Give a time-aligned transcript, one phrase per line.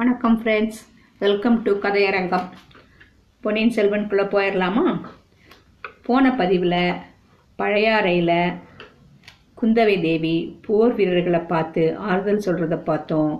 [0.00, 0.78] வணக்கம் friends
[1.20, 2.44] welcome to கதையரங்கம்.
[3.44, 4.84] பொன்னியின் செல்வனுக்குள்ளே போயிடலாமா
[6.06, 6.76] போன பதிவில்
[7.58, 8.54] பழையாறையில்
[9.60, 10.32] குந்தவை தேவி
[10.66, 13.34] போர் வீரர்களை பார்த்து ஆறுதல் சொல்கிறத பார்த்தோம்.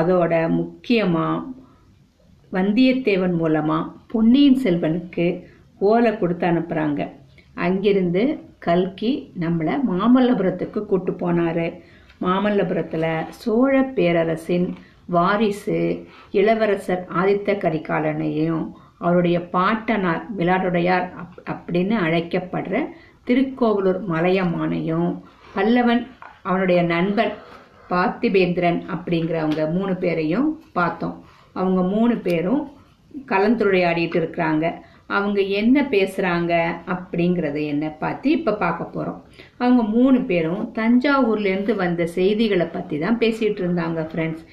[0.00, 1.42] அதோட முக்கியமாக
[2.52, 5.28] வந்தியத்தேவன் மூலமாக பொன்னியின் செல்வனுக்கு
[5.90, 7.10] ஓலை கொடுத்து அனுப்புகிறாங்க
[7.66, 8.24] அங்கிருந்து
[8.68, 11.66] கல்கி நம்மளை மாமல்லபுரத்துக்கு கூட்டு போனார்.
[12.26, 13.12] மாமல்லபுரத்தில்
[13.42, 14.68] சோழ பேரரசின்
[15.06, 18.64] வாரிசு இளவரசர் ஆதித்த கரிகாலனையும்
[18.98, 22.76] அவருடைய பாட்டனார் மிலாடுடையார் அப் அப்படின்னு அழைக்கப்படுற
[23.24, 25.10] திருக்கோவலூர் மலையமானையும்
[25.54, 26.06] பல்லவன்
[26.42, 27.34] அவனுடைய நண்பன்
[27.90, 31.24] பார்த்திபேந்திரன் அப்படிங்கிறவங்க மூணு பேரையும் பார்த்தோம்.
[31.52, 32.62] அவங்க மூணு பேரும்
[33.26, 34.64] கலந்துரையாடிட்டு இருக்கிறாங்க.
[35.06, 36.52] அவங்க என்ன பேசுகிறாங்க
[36.86, 39.24] அப்படிங்கிறத என்ன பார்த்து இப்போ பார்க்க போகிறோம்
[39.58, 44.44] அவங்க மூணு பேரும் தஞ்சாவூர்லேருந்து வந்த செய்திகளை பற்றி தான் பேசிகிட்டு இருந்தாங்க ஃப்ரெண்ட்ஸ்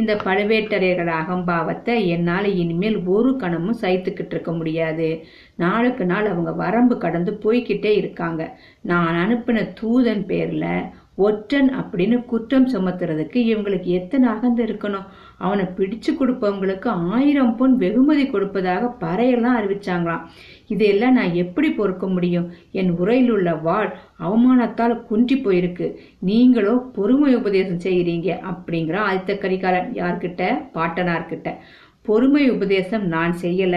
[0.00, 5.08] இந்த பழுவேட்டரையர்கள் அகம்பாவத்தை என்னால் இனிமேல் ஒரு கணமும் சைத்துக்கிட்டு இருக்க முடியாது.
[5.56, 8.42] நாளுக்கு நாள் அவங்க வரம்பு கடந்து போய்கிட்டே இருக்காங்க.
[8.90, 10.70] நான் அனுப்பின தூதன் பேரில்
[11.26, 15.06] ஒற்றன் அப்படின்னு குற்றம் சுமத்துறதுக்கு இவங்களுக்கு எத்தனை அகந்து இருக்கணும்?
[15.38, 20.24] அவனை பிடிச்சு கொடுப்பவங்களுக்கு ஆயிரம் பொன் வெகுமதி கொடுப்பதாக பறையெல்லாம் அறிவிச்சாங்களாம்.
[20.66, 22.46] இதையெல்லாம் நான் எப்படி பொறுக்க முடியும்?
[22.72, 23.90] என் உரையில் உள்ள வாழ்
[24.28, 25.88] அவமானத்தால் குன்றி போயிருக்கு.
[26.30, 30.42] நீங்களோ பொறுமை உபதேசம் செய்கிறீங்க அப்படிங்கிற ஆதித்த கரிகாலன் யார்கிட்ட?
[30.74, 31.50] பாட்டனார்கிட்ட.
[32.08, 33.76] பொறுமை உபதேசம் நான் செய்யல.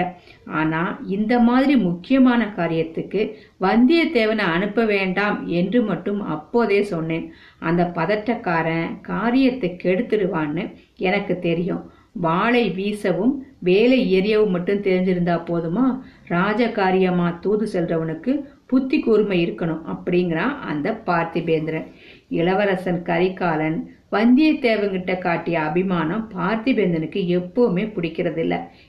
[0.59, 0.81] ஆனா
[1.15, 3.21] இந்த மாதிரி முக்கியமான காரியத்துக்கு
[3.65, 7.25] வந்தியத்தேவனை அனுப்ப வேண்டாம் என்று மட்டும் அப்போதே சொன்னேன்.
[7.69, 10.65] அந்த பதட்டக்காரன் காரியத்தை கெடுத்துடுவான்னு
[11.09, 11.83] எனக்கு தெரியும்.
[12.23, 13.33] வாளை வீசவும்
[13.67, 15.85] வேலை எரியவும் மட்டும் தெரிஞ்சிருந்தா போதுமா?
[16.33, 18.31] ராஜகாரியமா தூது செல்றவனுக்கு
[18.71, 21.87] புத்தி கூர்மை இருக்கணும் அப்படிங்கிறான் அந்த பார்த்திபேந்திரன்.
[22.31, 23.79] இளவரசன் கரிகாலன்
[24.11, 28.43] வந்தியத்தேவன்கிட்ட காட்டிய அபிமானம் பார்த்திபேந்தனுக்கு எப்பவுமே பிடிக்கிறது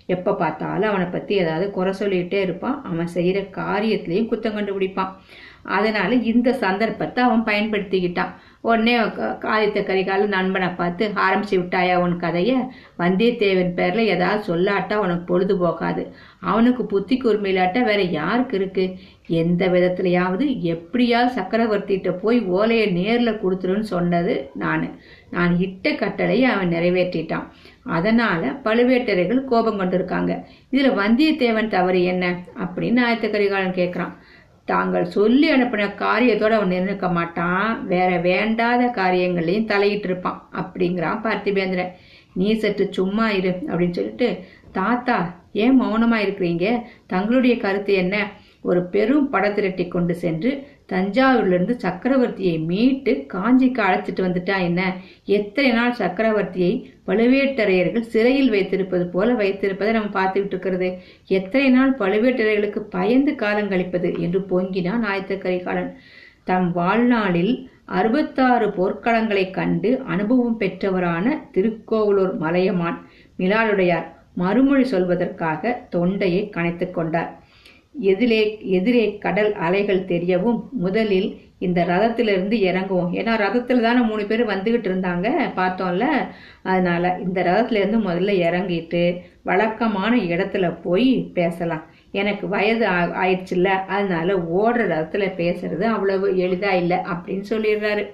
[0.07, 2.83] எப்போ பார்த்தாலும் அவனை பற்றி ஏதாவது குறை சொல்லிக்கிட்டே இருப்பான்.
[2.83, 5.13] அவன் செய்கிற காரியத்திலையும் குத்தம் கண்டுபிடிப்பான்.
[5.63, 8.33] அதனால இந்த சந்தர்ப்பத்தை அவன் பயன்படுத்திக்கிட்டான்.
[8.61, 8.95] உடனே
[9.53, 12.57] ஆதித்த கரிகால நண்பனை பார்த்து ஆரம்பிச்சு விட்டாயா உன் கதையை?
[12.99, 16.05] வந்தியத்தேவன் பேரில் ஏதாவது சொல்லாட்டா உனக்கு பொழுது போகாது.
[16.43, 18.95] அவனுக்கு புத்தி கூர்மையிலாட்ட வேற யாருக்கு இருக்கு?
[19.27, 24.91] எந்த விதத்துலையாவது எப்படியாவது சக்கரவர்த்திகிட்ட போய் ஓலையை நேரில் கொடுத்துருன்னு சொன்னது நான்.
[25.31, 27.47] நான் இட்ட கட்டளையை அவன் நிறைவேற்றிட்டான்.
[27.83, 30.43] அதனால பழுவேட்டரைகள் கோபம் கொண்டிருக்காங்க.
[30.71, 32.39] இதில் வந்தியத்தேவன் தவறு என்ன?
[32.59, 34.15] அப்படின்னு ஆயத்தக்கரிகாலன் கரிகாலன்
[34.65, 37.87] தாங்கள் சொல்லி அனுப்பின காரியத்தோட அவன் நிர்ணயிக்க மாட்டான்.
[37.87, 40.49] வேற வேண்டாத காரியங்களையும் தலையிட்டு இருப்பான்.
[40.53, 41.91] அப்படிங்கிறான் பார்த்திபேந்திரன்.
[42.35, 46.83] நீ சற்று சும்மா இரு அப்படின்னு சொல்லிட்டு தாத்தா ஏன் மௌனமா இருக்கிறீங்க?
[47.07, 48.31] தங்களுடைய கருத்து என்ன?
[48.61, 54.95] ஒரு பெரும் படத்திரட்டி கொண்டு சென்று தஞ்சாவூர்லேருந்து சக்கரவர்த்தியை மீட்டு காஞ்சிக்கு அழைச்சிட்டு வந்துட்டா என்ன?
[55.25, 60.99] எத்தனை நாள் சக்கரவர்த்தியை பழுவேட்டரையர்கள் சிறையில் வைத்திருப்பது போல வைத்திருப்பதை நம்ம பார்த்துக்கிட்டு இருக்கிறது.
[61.27, 65.97] எத்தனை நாள் பழுவேட்டரையர்களுக்கு பயந்து காலம் கழிப்பது என்று பொங்கினான் ஆயத்த கரிகாலன்
[66.45, 73.07] தம் வாழ்நாளில் அறுபத்தாறு போர்க்களங்களை கண்டு அனுபவம் பெற்றவரான திருக்கோவலூர் மலையமான்
[73.39, 77.41] மிலாடுடையார் மறுமொழி சொல்வதற்காக தொண்டையை கணைத்து கொண்டார்.
[78.01, 83.13] எதிரே எதிரே கடல் அலைகள் தெரியவும் முதலில் இந்த ரதத்திலிருந்து இறங்குவோம்.
[83.21, 85.27] ஏன்னா ரதத்தில் தானே மூணு பேர் வந்துகிட்டு இருந்தாங்க
[85.57, 86.05] பார்த்தோம்ல?
[86.63, 91.85] அதனால இந்த ரதத்துலேருந்து முதல்ல இறங்கிட்டு வழக்கமான இடத்துல போய் பேசலாம்.
[92.13, 98.07] எனக்கு வயது ஆயிடுச்சுல்ல அதனால ஓடுற ரதத்துல பேசுறது அவ்வளவு எளிதா இல்லை அப்படின்னு சொல்லிடுறாரு.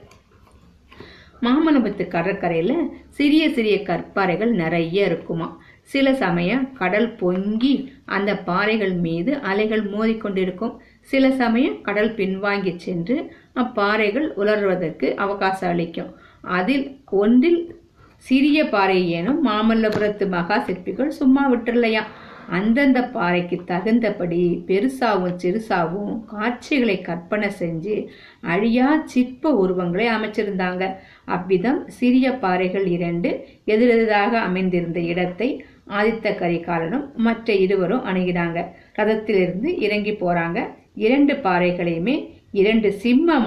[1.43, 5.61] மாமல்லபுரத்து கடற்கரையில் சிறிய சிறிய கற்பாறைகள் நிறைய இருக்குமா?
[5.93, 7.75] சில சமயம் கடல் பொங்கி
[8.17, 10.75] அந்த பாறைகள் மீது அலைகள் மோதிக்கொண்டிருக்கும்.
[11.11, 13.17] சில சமயம் கடல் பின்வாங்கி சென்று
[13.63, 16.11] அப்பாறைகள் உலர்வதற்கு அவகாசம் அளிக்கும்.
[16.59, 16.87] அதில்
[17.23, 17.61] ஒன்றில்
[18.25, 22.03] சிறிய பாறை ஏனும் மாமல்லபுரத்து மகா சிற்பிகள் சும்மா விட்டுலையா
[22.59, 27.97] அந்தந்த பாறைக்கு தகுந்தபடி பெருசாவும் சிறுசாவும் காட்சிகளை கற்பனை செஞ்சு
[28.53, 30.85] அழியா சிற்ப உருவங்களை அமைச்சிருந்தாங்க.
[31.37, 33.33] அவ்விதம் சிறிய பாறைகள் இரண்டு
[33.75, 35.49] எதிரெதிராக அமைந்திருந்த இடத்தை
[35.97, 38.59] ஆதித்த கரிகாலனும் மற்ற இருவரும் அணுகினாங்க.
[38.99, 40.59] ரதத்திலிருந்து இறங்கி போறாங்க.
[41.07, 42.17] இரண்டு பாறைகளையுமே
[42.61, 43.39] இரண்டு சிம்ம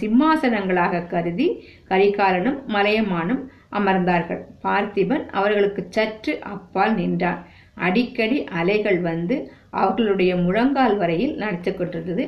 [0.00, 1.48] சிம்மாசனங்களாக கருதி
[1.90, 3.42] கரிகாலனும் மலையமானும்
[3.78, 4.42] அமர்ந்தார்கள்.
[4.64, 7.40] பார்த்திபன் அவர்களுக்கு சற்று அப்பால் நின்றான்.
[7.86, 9.36] அடிக்கடி அலைகள் வந்து
[9.80, 12.24] அவர்களுடைய முழங்கால் வரையில் நடத்தி கொண்டிருந்தது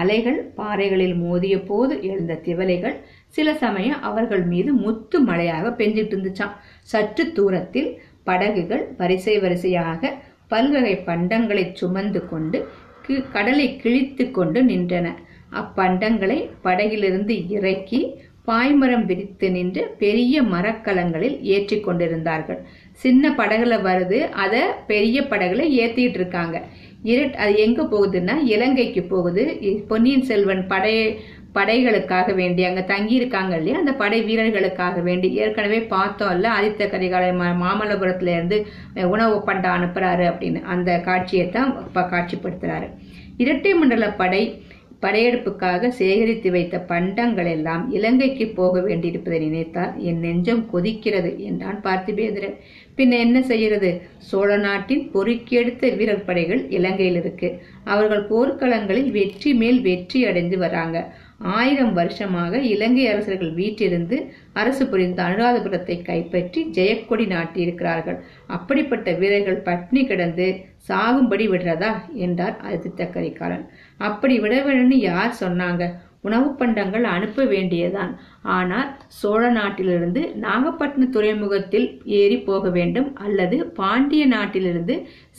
[0.00, 2.96] அலைகள் பாறைகளில் மோதிய போது எழுந்த திவலைகள்
[3.28, 6.54] சில சமயம் அவர்கள் மீது முத்து மழையாக பெஞ்சிட்டு இருந்துச்சான்
[6.92, 7.90] சற்று தூரத்தில்
[8.24, 10.12] படகுகள் வரிசை வரிசையாக
[10.52, 12.58] பல்வகை பண்டங்களை சுமந்து கொண்டு
[13.32, 15.06] கடலை கிழித்து கொண்டு நின்றன.
[15.60, 18.00] அப்பண்டங்களை படகிலிருந்து இறக்கி
[18.48, 22.58] பாய்மரம் விரித்து நின்று பெரிய மரக்கலங்களில் ஏற்றி கொண்டிருந்தார்கள்.
[23.02, 26.56] சின்ன படகுல வருது அதை பெரிய படகுல ஏத்திட்டு இருக்காங்க.
[27.12, 29.44] இருட் அது எங்க போகுதுன்னா இலங்கைக்கு போகுது.
[29.88, 30.94] பொன்னியின் செல்வன் படை
[31.54, 33.78] படைகளுக்காக வேண்டி அங்க தங்கியிருக்காங்க இல்லையா?
[33.78, 40.62] அந்த படை வீரர்களுக்காக வேண்டி ஏற்கனவே பார்த்தோம்ல ஆதித்த கரிகாலை மா- மாமல்லபுரத்துல இருந்து உணவு பண்டா அனுப்புறாரு அப்படின்னு.
[40.62, 42.88] அந்த காட்சியை தான் இப்ப காட்சிப்படுத்துறாரு.
[43.36, 44.42] இரட்டை மண்டல படை
[45.02, 52.54] படையெடுப்புக்காக சேகரித்து வைத்த பண்டங்கள் எல்லாம் இலங்கைக்கு போக வேண்டியிருப்பதை நினைத்தால் என் நெஞ்சம் கொதிக்கிறது என்றான் பார்த்திபேந்திரன்.
[52.96, 57.48] பின்ன என்ன செய்யறது சோழ நாட்டின் பொறுக்கெடுத்த வீரர் படைகள் இலங்கையில் இருக்கு.
[57.84, 60.96] அவர்கள் போர்க்களங்களில் வெற்றி மேல் வெற்றி அடைந்து வராங்க.
[61.52, 64.16] ஆயிரம் வருஷமாக இலங்கை அரசர்கள் வீட்டிலிருந்து
[64.52, 68.18] அரசு புரிந்த அனுராதபுரத்தை கைப்பற்றி ஜெயக்கொடி நாட்டியிருக்கிறார்கள்.
[68.46, 70.46] அப்படிப்பட்ட வீரர்கள் பட்னி கிடந்து
[70.88, 71.92] சாகும்படி விடுறதா?
[72.14, 73.64] என்றார் ஆதித்த கரிகாலன்
[73.98, 75.84] அப்படி விட வேணும்னு யார் சொன்னாங்க?
[76.20, 78.12] உணவு பண்டங்கள் அனுப்ப வேண்டியதான்
[78.42, 81.88] ஆனால் சோழ நாட்டிலிருந்து நாகப்பட்டினம் துறைமுகத்தில்
[82.20, 84.94] ஏறி போக வேண்டும் அல்லது பாண்டிய நாட்டிலிருந்து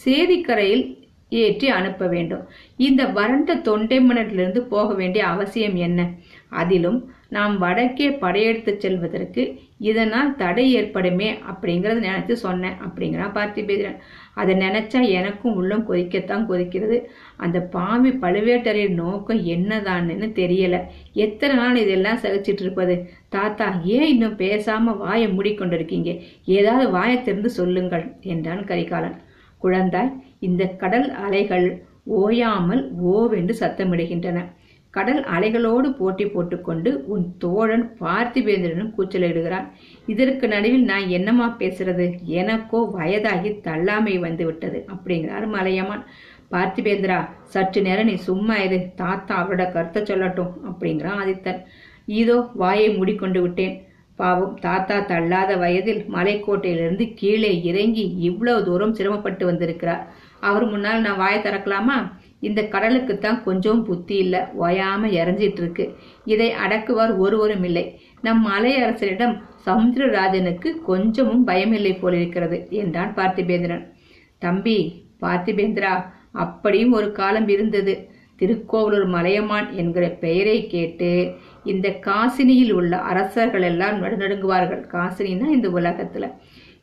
[0.06, 0.86] சேதிக்கரையில்
[1.30, 2.48] ஏற்றி அனுப்ப வேண்டும்.
[2.78, 6.14] இந்த வறண்ட தொண்டைமணிலிருந்து போக வேண்டிய அவசியம் என்ன?
[6.50, 13.98] அதிலும் நாம் வடக்கே படையெடுத்து செல்வதற்கு இதனால் தடை ஏற்படுமே அப்படிங்கறத நினைச்சு சொன்னேன் அப்படிங்கிறான் பார்த்திபேந்திரன்
[14.34, 17.02] அதை நினைச்சா எனக்கும் உள்ளம் கொதிக்கத்தான் கொதிக்கிறது.
[17.38, 20.80] அந்த பாவி பழுவேட்டரின் நோக்கம் என்னதான்னு தெரியல.
[21.14, 23.10] எத்தனை நாள் இதெல்லாம் சகிச்சிட்டு இருப்பது?
[23.30, 26.22] தாத்தா ஏன் இன்னும் பேசாம வாயை மூடிக்கொண்டிருக்கீங்க?
[26.46, 29.24] ஏதாவது வாயை திறந்து சொல்லுங்கள் என்றான் கரிகாலன்.
[29.62, 30.14] குழந்தாய்
[30.84, 31.68] கடல் அலைகள்
[32.22, 32.84] ஓயாமல்
[33.14, 34.40] ஓவென்று சத்தமிடுகின்றன.
[34.94, 39.66] கடல் அலைகளோடு போட்டி போட்டுக்கொண்டு உன் தோழன் பார்த்திபேந்திரனும் கூச்சலிடுகிறான்
[40.12, 42.06] இதற்கு நடுவில் நான் என்னமா பேசுறது?
[42.42, 46.06] எனக்கோ வயதாகி தள்ளாமை வந்து விட்டது அப்படிங்கிறார் மலையமான்.
[46.54, 47.18] பார்த்திபேந்திரா
[47.54, 51.60] சற்று நேரம் நீ சும்மா இரு தாத்தா அவரோட கருத்தை சொல்லட்டும் அப்படிங்கிறான் ஆதித்தன்.
[52.22, 53.76] இதோ வாயை மூடிக்கொண்டு விட்டேன்.
[54.20, 60.04] பாவம் தாத்தா தள்ளாத வயதில் மலைக்கோட்டையிலிருந்து கீழே இறங்கி இவ்வளவு தூரம் சிரமப்பட்டு வந்திருக்கிறார்.
[60.40, 61.98] அவர் முன்னால் நான் வாயை திறக்கலாமா?
[62.40, 64.40] இந்த கடலுக்கு தான் கொஞ்சம் புத்தி இல்லை.
[64.60, 65.86] ஓயாம இறஞ்சிட்டு இருக்கு
[66.26, 67.86] இதை அடக்குவார் ஒருவரும் இல்லை.
[68.22, 69.36] நம் மலையரசரிடம்
[69.66, 73.86] சமுத்திரராஜனுக்கு கொஞ்சமும் பயமில்லை போலிருக்கிறது என்றான் பார்த்திபேந்திரன்.
[74.38, 74.78] தம்பி
[75.22, 75.94] பார்த்திபேந்திரா
[76.32, 77.96] அப்படியும் ஒரு காலம் இருந்தது.
[78.38, 84.82] திருக்கோவலூர் மலையமான் என்கிற பெயரை கேட்டு இந்த காசினியில் உள்ள அரசர்கள் எல்லாம் நடுநடுங்குவார்கள்.
[84.92, 86.28] காசினின்னா இந்த உலகத்துல.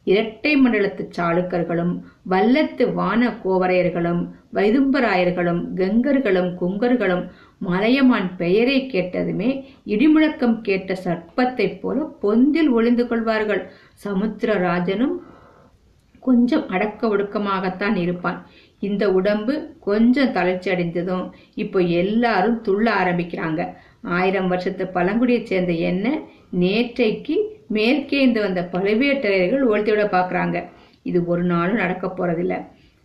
[0.04, 1.92] இரட்டை மண்டலத்து சாளுக்கர்களும்
[2.30, 9.50] வல்லத்து வான கோவரையர்களும் வைதும்பராயர்களும் கங்கர்களும் குங்கர்களும் மலையமான் பெயரை கேட்டதுமே
[9.86, 13.70] இடிமுழக்கம் கேட்ட சர்ப்பத்தைப் போல பொந்தில் ஒளிந்து கொள்வார்கள்.
[14.04, 15.14] சமுத்திரராஜனும்
[16.20, 18.46] கொஞ்சம் அடக்க ஒடுக்கமாகத்தான் இருப்பான்.
[18.80, 23.74] இந்த உடம்பு கொஞ்சம் தளர்ச்சி அடைந்ததும் இப்போ எல்லாரும் துள்ள ஆரம்பிக்கிறாங்க.
[24.02, 26.18] ஆயிரம் வருஷத்து பழங்குடியை சேர்ந்த என்ன?
[26.60, 27.36] நேற்றைக்கு
[27.72, 30.56] மேற்கேந்து வந்த பழுவேட்டரையர்கள் ஒழித்துவிட பார்க்குறாங்க
[31.02, 32.54] இது ஒரு நாளும் நடக்க போறதில்ல.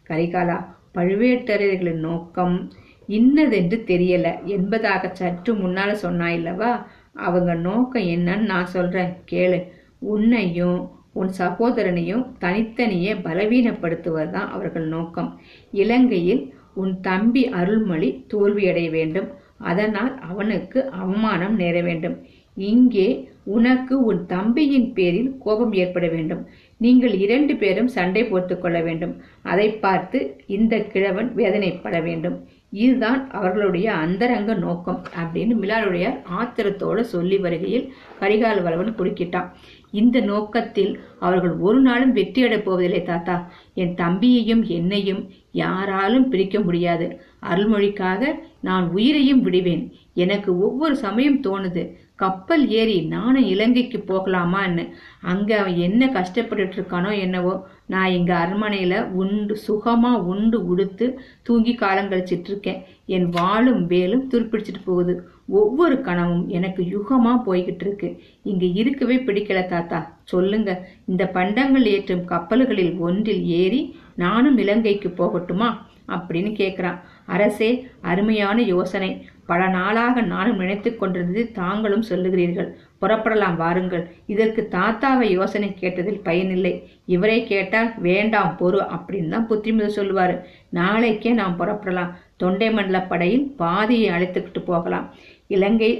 [0.09, 0.57] கரிகாலா
[0.95, 2.71] பழுவேட்டரையர்களின் நோக்கம்
[3.07, 4.27] இன்னதென்று தெரியல.
[4.45, 6.71] என்பதாக சற்று முன்னால சொன்னாயில்லவா
[7.13, 9.11] அவங்க நோக்கம் என்னன்னு நான் சொல்றேன்.
[9.31, 9.59] கேளு.
[9.99, 10.77] உன்னையும்
[11.13, 15.29] உன் சகோதரனையும் தனித்தனியே பலவீனப்படுத்துவது தான் அவர்கள் நோக்கம்.
[15.71, 16.43] இலங்கையில்
[16.73, 19.29] உன் தம்பி அருள்மொழி தோல்வியடைய வேண்டும்.
[19.57, 22.17] அதனால் அவனுக்கு அவமானம் நேர வேண்டும்.
[22.57, 26.47] இங்கே உனக்கு உன் தம்பியின் பேரில் கோபம் ஏற்பட வேண்டும்.
[26.77, 29.21] நீங்கள் இரண்டு பேரும் சண்டை போட்டுக் கொள்ள வேண்டும்.
[29.41, 32.47] அதை பார்த்து இந்த கிழவன் வேதனைப்பட வேண்டும்.
[32.71, 39.51] இதுதான் அவர்களுடைய அந்தரங்க நோக்கம் அப்படின்னு மிலாருடைய ஆத்திரத்தோடு சொல்லி வருகையில் கரிகால் வளவன் குறுக்கிட்டான்.
[39.91, 43.51] இந்த நோக்கத்தில் அவர்கள் ஒரு நாளும் வெற்றியடப் போவதில்லை தாத்தா.
[43.73, 47.21] என் தம்பியையும் என்னையும் யாராலும் பிரிக்க முடியாது.
[47.41, 49.91] அருள்மொழிக்காக நான் உயிரையும் விடுவேன்.
[50.13, 51.93] எனக்கு ஒவ்வொரு சமயம் தோணுது.
[52.19, 54.83] கப்பல் ஏறி நானும் இலங்கைக்கு போகலாமான்னு
[55.21, 57.53] அங்க அவன் என்ன கஷ்டப்பட்டுட்டு இருக்கானோ என்னவோ
[57.85, 61.05] நான் எங்கள் அரண்மனையில உண்டு சுகமா உண்டு உடுத்து
[61.43, 65.13] தூங்கி காலம் கழிச்சிட்டு இருக்கேன் என் வாளும் வேலும் துருப்பிடிச்சிட்டு போகுது.
[65.59, 68.09] ஒவ்வொரு கனவும் எனக்கு யுகமா போய்கிட்டு இருக்கு
[68.43, 69.99] இங்க இருக்கவே பிடிக்கல தாத்தா.
[70.23, 70.69] சொல்லுங்க
[71.05, 73.81] இந்த பண்டங்கள் ஏற்றும் கப்பல்களில் ஒன்றில் ஏறி
[74.15, 75.69] நானும் இலங்கைக்கு போகட்டுமா?
[76.07, 76.99] அப்படின்னு கேட்குறான்
[77.35, 77.69] அரசே
[78.01, 79.09] அருமையான யோசனை.
[79.45, 82.69] பல நாளாக நானும் நினைத்து கொண்டிருந்தது தாங்களும் சொல்லுகிறீர்கள்.
[83.01, 84.03] புறப்படலாம் வாருங்கள்.
[84.25, 86.73] இதற்கு தாத்தாவை யோசனை கேட்டதில் பயனில்லை.
[87.05, 90.35] இவரை கேட்டால் வேண்டாம் பொறு அப்படின்னு தான் புத்திமதி சொல்லுவார்.
[90.69, 92.13] நாளைக்கே நாம் புறப்படலாம்.
[92.37, 95.07] தொண்டை மண்டல படையில் பாதியை அழைத்துக்கிட்டு போகலாம்.
[95.47, 95.91] இலங்கை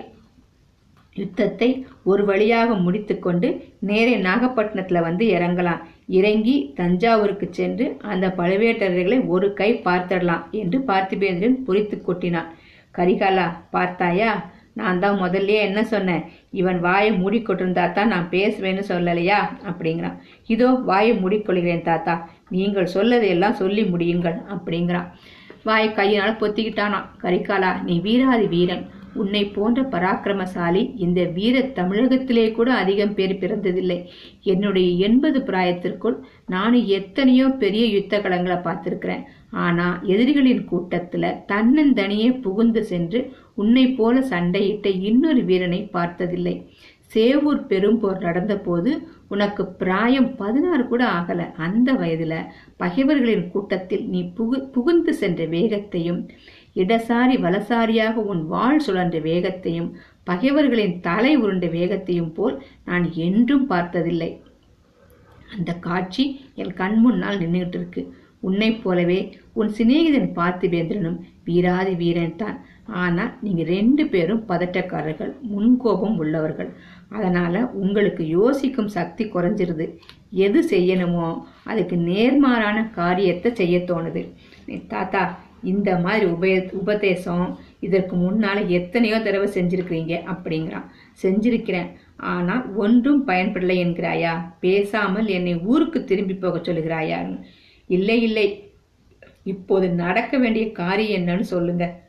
[1.15, 1.69] யுத்தத்தை
[2.03, 3.47] ஒரு வழியாக முடித்துக்கொண்டு
[3.79, 5.83] நேரே நாகப்பட்டினத்தில் வந்து இறங்கலாம்.
[6.07, 12.51] இறங்கி தஞ்சாவூருக்கு சென்று அந்த பழுவேட்டரர்களை ஒரு கை பார்த்திடலாம் என்று பார்த்திபேந்திரன் பொறித்து கொட்டினான்.
[12.97, 14.31] கரிகாலா பார்த்தாயா?
[14.73, 16.23] நான் தான் முதல்லயே என்ன சொன்னேன்?
[16.51, 19.39] இவன் வாயை மூடிக்கொண்டிருந்தா தான் நான் பேசுவேன்னு சொல்லலையா?
[19.69, 20.17] அப்படிங்கிறான்.
[20.47, 22.15] இதோ வாயை மூடிக்கொள்கிறேன் தாத்தா.
[22.49, 25.09] நீங்கள் சொல்லதையெல்லாம் சொல்லி முடியுங்கள் அப்படிங்கிறான்.
[25.63, 28.85] வாயை கையினால் பொத்திக்கிட்டானா கரிகாலா நீ வீராதி வீரன்.
[29.21, 33.99] உன்னை போன்ற பராக்கிரமசாலி இந்த வீர தமிழகத்திலே கூட அதிகம் பேர் பிறந்ததில்லை.
[34.51, 36.17] என்னுடைய எண்பது பிராயத்திற்குள்
[36.55, 39.23] நானும் எத்தனையோ பெரிய யுத்த களங்களை பார்த்திருக்கிறேன்.
[39.65, 43.21] ஆனா எதிரிகளின் கூட்டத்துல தன்னந்தனியே புகுந்து சென்று
[43.61, 46.55] உன்னை போல சண்டையிட்ட இன்னொரு வீரனை பார்த்ததில்லை.
[47.13, 48.91] சேவூர் பெரும்போர் நடந்தபோது
[49.33, 51.41] உனக்கு பிராயம் பதினாறு கூட ஆகல.
[51.65, 52.35] அந்த வயதுல
[52.81, 56.19] பகைவர்களின் கூட்டத்தில் நீ புகு புகுந்து சென்ற வேகத்தையும்
[56.81, 59.89] இடசாரி வலசாரியாக உன் வாழ் சுழன்ற வேகத்தையும்
[60.29, 62.55] பகைவர்களின் தலை உருண்ட வேகத்தையும் போல்
[62.89, 64.31] நான் என்றும் பார்த்ததில்லை.
[65.55, 66.23] அந்த காட்சி
[66.61, 68.01] என் கண் முன்னால் நின்றுகிட்டு இருக்கு
[68.47, 69.19] உன்னை போலவே
[69.59, 72.57] உன் சிநேகிதன் பார்த்திபேந்திரனும் வீராதி வீரன் தான்.
[73.01, 76.69] ஆனால் நீங்க ரெண்டு பேரும் பதட்டக்காரர்கள் முன்கோபம் உள்ளவர்கள்.
[77.15, 79.85] அதனால உங்களுக்கு யோசிக்கும் சக்தி குறைஞ்சிருது.
[80.45, 81.27] எது செய்யணுமோ
[81.71, 84.23] அதுக்கு நேர்மாறான காரியத்தை செய்ய தோணுது.
[84.93, 85.23] தாத்தா
[85.63, 90.87] இந்த மாதிரி உபய உபதேசம் இதற்கு முன்னால் எத்தனையோ தடவை செஞ்சுருக்கிறீங்க அப்படிங்கிறான்.
[91.23, 91.89] செஞ்சிருக்கிறேன்.
[92.15, 94.51] ஆனால் ஒன்றும் பயன்படலை என்கிறாயா?
[94.59, 97.39] பேசாமல் என்னை ஊருக்கு திரும்பி போக சொல்லுகிறாயா?
[97.87, 98.47] இல்லை இல்லை.
[99.43, 102.05] இப்போது நடக்க வேண்டிய காரியம் என்னன்னு சொல்லுங்க.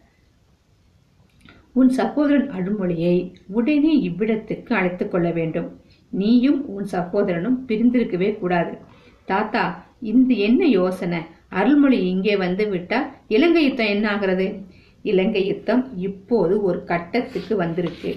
[1.73, 5.81] உன் சகோதரன் அழுமொழியை உடனே இவ்விடத்துக்கு அழைத்து கொள்ள வேண்டும்.
[6.11, 8.78] நீயும் உன் சகோதரனும் பிரிந்திருக்கவே கூடாது.
[9.25, 11.21] தாத்தா இந்த என்ன யோசனை?
[11.52, 14.47] அருள்மொழி இங்கே வந்து விட்டால் இலங்கை யுத்தம் என்ன ஆகிறது
[15.02, 18.11] இலங்கை யுத்தம் இப்போது ஒரு கட்டத்துக்கு வந்திருக்கு.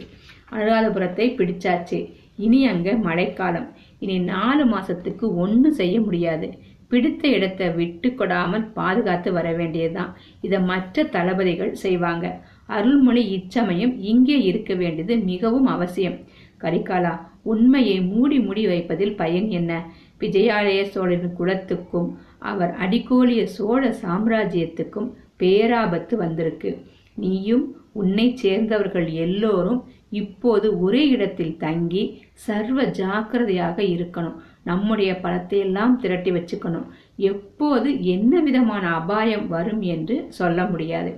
[0.51, 1.99] அனுராதபுரத்தை பிடிச்சாச்சு.
[2.35, 3.67] இனி அங்க மழைக்காலம்.
[3.99, 6.47] இனி நாலு மாசத்துக்கு ஒன்றும் செய்ய முடியாது.
[6.87, 10.11] பிடித்த இடத்தை விட்டு கொடாமல் பாதுகாத்து வர வேண்டியதுதான்.
[10.41, 12.25] இதை மற்ற தளபதிகள் செய்வாங்க.
[12.65, 16.17] அருள்மொழி இச்சமயம் இங்கே இருக்க வேண்டியது மிகவும் அவசியம்.
[16.59, 19.71] கரிகாலா உண்மையை மூடி மூடி வைப்பதில் பயன் என்ன?
[20.19, 22.09] விஜயாலய சோழரின் குலத்துக்கும்
[22.41, 26.71] அவர் அடிக்கோலிய சோழ சாம்ராஜ்யத்துக்கும் பேராபத்து வந்திருக்கு.
[27.15, 29.79] நீயும் உன்னை சேர்ந்தவர்கள் எல்லோரும்
[30.09, 34.37] இப்போது ஒரே இடத்தில் தங்கி சர்வ ஜாக்கிரதையாக இருக்கணும்.
[34.63, 36.87] நம்முடைய பணத்தை எல்லாம் திரட்டி வச்சுக்கணும்.
[37.15, 41.11] எப்போது என்ன விதமான அபாயம் வரும் என்று சொல்ல முடியாது.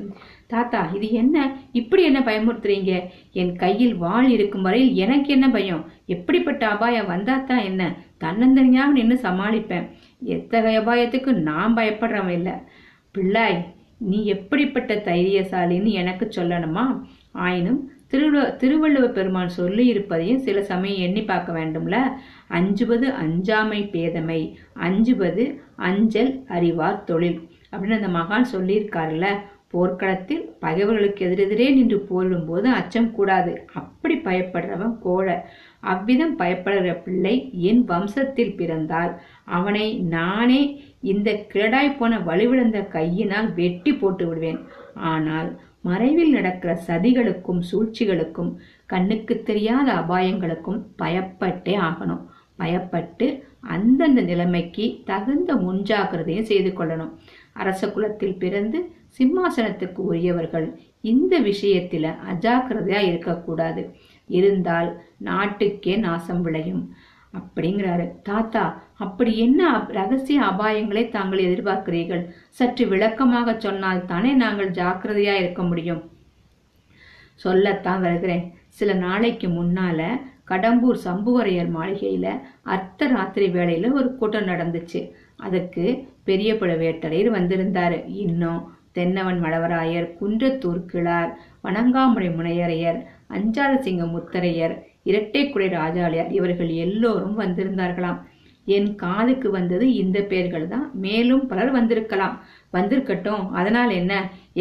[0.48, 1.56] தாத்தா இது என்ன?
[1.72, 2.94] இப்படி என்ன பயமுறுத்துறீங்க?
[3.34, 5.84] என் கையில் வாழ் இருக்கும் வரையில் எனக்கு என்ன பயம்?
[6.06, 7.84] எப்படிப்பட்ட அபாயம் வந்தாத்தான் என்ன?
[8.20, 9.88] தன்னந்தனியாக நின்று சமாளிப்பேன்.
[10.24, 12.53] எத்தகைய அபாயத்துக்கு நான் பயப்படுறவன் இல்லை.
[13.18, 13.65] பிள்ளாய்
[13.98, 17.01] நீ எப்படிப்பட்ட தைரியசாலின்னு எனக்கு சொல்லணுமா?
[17.32, 22.01] ஆயினும் திருவள்ளுவ திருவள்ளுவ பெருமான் சொல்லி இருப்பதையும் சில சமயம் எண்ணி பார்க்க வேண்டும்ல?
[22.48, 27.39] அஞ்சுவது அஞ்சாமை பேதமை அஞ்சுவது அஞ்சல் அறிவார் தொழில்.
[27.72, 29.25] அப்படின்னு அந்த மகான் சொல்லியிருக்காருல்ல
[29.68, 33.65] போர்க்களத்தில் பகைவர்களுக்கு எதிரெதிரே நின்று போரிடும்போது அச்சம் கூடாது.
[33.74, 35.39] அப்படி பயப்படுறவன் கோழ.
[35.92, 37.36] அவ்விதம் பயப்படுகிற பிள்ளை
[37.70, 39.13] என் வம்சத்தில் பிறந்தால்
[39.58, 40.62] அவனை நானே
[41.12, 44.60] இந்த கிரடாய் போன வலுவிழந்த கையினால் வெட்டி போட்டு விடுவேன்.
[45.12, 45.50] ஆனால்
[45.88, 48.52] மறைவில் நடக்கிற சதிகளுக்கும் சூழ்ச்சிகளுக்கும்
[48.86, 52.24] கண்ணுக்கு தெரியாத அபாயங்களுக்கும் பயப்பட்டே ஆகணும்.
[52.62, 53.28] பயப்பட்டு
[53.75, 57.13] அந்தந்த நிலைமைக்கு தகுந்த முன்ஜாக்கிரதையும் செய்து கொள்ளணும்.
[57.54, 58.80] அரச குலத்தில் பிறந்து
[59.18, 60.68] சிம்மாசனத்துக்கு உரியவர்கள்
[61.12, 63.82] இந்த விஷயத்தில் அஜாக்கிரதையா இருக்கக்கூடாது.
[64.27, 66.94] இருந்தால் நாட்டுக்கே நாசம் விளையும்.
[67.34, 68.12] அப்படிங்கிறாரு.
[68.24, 72.30] தாத்தா அப்படி என்ன ரகசிய அபாயங்களை தாங்கள் எதிர்பார்க்கிறீர்கள்?
[72.50, 76.12] சற்று விளக்கமாக சொன்னால் தானே நாங்கள் ஜாக்கிரதையா இருக்க முடியும்.
[77.36, 78.53] சொல்லத்தான் வருகிறேன்.
[78.68, 80.08] சில நாளைக்கு முன்னால
[80.48, 85.12] கடம்பூர் சம்புவரையர் மாளிகையில அர்த்த ராத்திரி வேளையில ஒரு கூட்டம் நடந்துச்சு.
[85.36, 88.03] அதுக்கு பெரிய பழுவேட்டரையர் வந்திருந்தாரு.
[88.08, 93.03] இன்னும் தென்னவன் மழவராயர் குன்றத்தூர் கிழார் வணங்காமுறை முனையரையர்
[93.38, 94.75] அஞ்சாத சிங்க முத்தரையர்
[95.10, 98.20] இரட்டைக்குடை ராஜாளியார் இவர்கள் எல்லோரும் வந்திருந்தார்களாம்.
[98.68, 100.86] என் காதுக்கு வந்தது இந்த பெயர்கள் தான்.
[101.06, 102.36] மேலும் பலர் வந்திருக்கலாம்.
[102.74, 103.44] வந்திருக்கட்டும்.
[103.60, 104.13] அதனால் என்ன?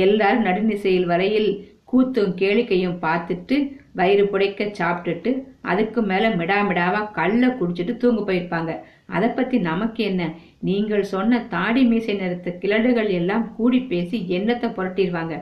[0.05, 1.51] எல்லாரும் நடுநிசையில் வரையில்
[1.91, 3.57] கூத்தும் கேளிக்கையும் பார்த்துட்டு
[3.99, 5.31] வயிறு புடைக்க சாப்பிட்டுட்டு
[5.71, 8.73] அதுக்கு மேலே மிடாமிடாவா கல்ல குடிச்சிட்டு தூங்க போயிருப்பாங்க.
[9.17, 10.23] அதை பற்றி நமக்கு என்ன?
[10.69, 15.37] நீங்கள் சொன்ன தாடி மீசை நிறுத்த கிழடுகள் எல்லாம் கூடி பேசி எண்ணத்தை புரட்டிடுவாங்க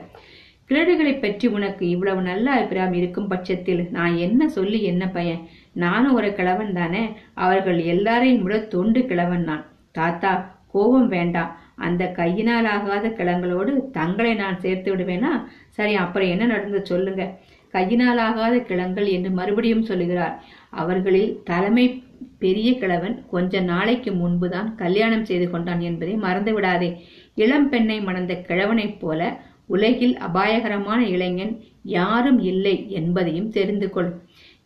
[0.71, 5.41] கிழடுகளை பற்றி உனக்கு இவ்வளவு நல்ல அபிராம் இருக்கும் பட்சத்தில் நான் என்ன சொல்லி என்ன பயன்?
[5.73, 7.01] நானும் ஒரு கிழவன் தானே?
[7.33, 9.65] அவர்கள் எல்லாரையும் விட தொண்டு கிழவன் நான்.
[9.91, 10.31] தாத்தா
[10.67, 11.51] கோபம் வேண்டாம்.
[11.75, 15.31] அந்த கையினால் ஆகாத கிழங்களோடு தங்களை நான் சேர்த்து விடுவேனா?
[15.69, 17.25] சரி அப்புறம் என்ன நடந்து சொல்லுங்க.
[17.69, 20.35] கையினால் ஆகாத கிழங்கள் என்று மறுபடியும் சொல்லுகிறார்.
[20.69, 22.03] அவர்களில் தலைமை
[22.39, 26.89] பெரிய கிழவன் கொஞ்ச நாளைக்கு முன்புதான் கல்யாணம் செய்து கொண்டான் என்பதை மறந்து விடாதே
[27.35, 31.53] இளம் பெண்ணை மணந்த கிழவனைப் போல உலகில் அபாயகரமான இளைஞன்
[31.97, 34.11] யாரும் இல்லை என்பதையும் தெரிந்து கொள்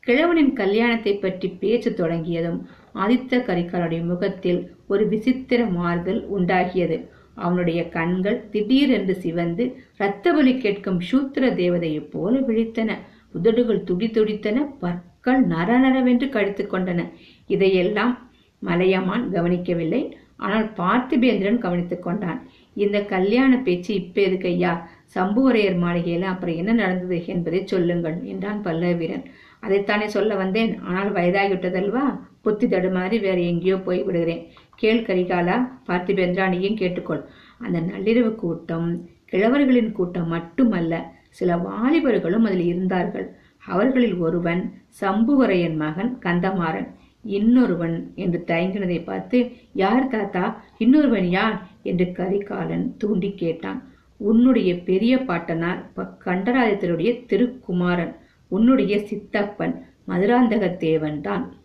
[0.08, 2.60] கிழவனின் கல்யாணத்தை பற்றி பேச்சு தொடங்கியதும்
[3.04, 6.98] ஆதித்த கரிகாலனுடைய முகத்தில் ஒரு விசித்திர மாறுதல் உண்டாகியது.
[7.46, 9.64] அவனுடைய கண்கள் திடீரென்று சிவந்து
[9.98, 10.34] இரத்த
[10.64, 12.92] கேட்கும் சூத்திர தேவதையைப் போல விழித்தன.
[13.34, 17.02] உதடுகள் துடி துடித்தன பற்கள் நரநரவென்று கழித்து கொண்டன.
[17.48, 18.14] இதையெல்லாம்
[18.62, 20.02] மலையமான் கவனிக்கவில்லை.
[20.38, 22.40] ஆனால் பார்த்திபேந்திரன் கவனித்துக் கொண்டான்.
[22.76, 24.74] இந்த கல்யாண பேச்சு இப்ப எதுக்கு ஐயா
[25.14, 29.26] சம்புவரையர் மாளிகையில் அப்புறம் என்ன நடந்தது என்பதை சொல்லுங்கள் என்றான் பல்லவ வீரன்
[29.64, 30.72] அதைத்தானே சொல்ல வந்தேன்.
[30.82, 32.04] ஆனால் வயதாகிவிட்டதல்வா
[32.42, 34.44] புத்தி தடுமாறி வேற எங்கேயோ போய் விடுகிறேன்.
[34.76, 35.56] கேள் கரிகாலா
[35.88, 37.24] பார்த்திபேந்திராணியும் கேட்டுக்கொள்.
[37.58, 38.90] அந்த நள்ளிரவு கூட்டம்
[39.26, 40.94] கிழவர்களின் கூட்டம் மட்டுமல்ல
[41.30, 43.28] சில வாலிபர்களும் அதில் இருந்தார்கள்.
[43.64, 44.62] அவர்களில் ஒருவன்
[45.02, 46.90] சம்புவரையன் மகன் கந்தமாறன்.
[47.26, 49.38] இன்னொருவன் என்று தயங்கினதை பார்த்து
[49.74, 50.44] யார் தாத்தா?
[50.78, 51.58] இன்னொருவன் யார்?
[51.84, 53.80] என்று கரிகாலன் தூண்டி கேட்டான்.
[54.18, 58.16] உன்னுடைய பெரிய பாட்டனார் ப- கண்டராதித்தருடைய திருக்குமாரன்
[58.48, 61.56] உன்னுடைய சித்தப்பன் மதுராந்தகத்தேவன் தான்.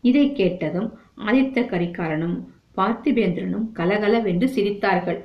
[0.00, 2.44] இதை கேட்டதும் ஆதித்த கரிகாரனும்
[2.76, 5.24] பார்த்திபேந்திரனும் கலகலவென்று சிரித்தார்கள்.